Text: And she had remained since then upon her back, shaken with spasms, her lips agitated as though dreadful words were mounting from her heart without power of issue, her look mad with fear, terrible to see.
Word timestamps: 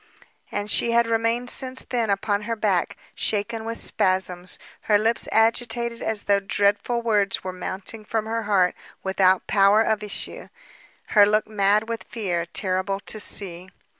And 0.51 0.71
she 0.71 0.93
had 0.93 1.05
remained 1.05 1.51
since 1.51 1.85
then 1.87 2.09
upon 2.09 2.41
her 2.49 2.55
back, 2.55 2.97
shaken 3.13 3.65
with 3.65 3.77
spasms, 3.79 4.57
her 4.89 4.97
lips 4.97 5.27
agitated 5.31 6.01
as 6.01 6.23
though 6.23 6.39
dreadful 6.39 7.03
words 7.03 7.43
were 7.43 7.53
mounting 7.53 8.03
from 8.03 8.25
her 8.25 8.41
heart 8.49 8.73
without 9.03 9.45
power 9.45 9.83
of 9.83 10.01
issue, 10.01 10.47
her 11.09 11.27
look 11.27 11.45
mad 11.45 11.87
with 11.87 12.03
fear, 12.03 12.47
terrible 12.47 12.99
to 13.01 13.19
see. 13.19 13.69